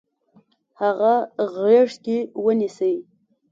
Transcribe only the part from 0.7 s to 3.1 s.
هغه غیږ کې ونیسئ.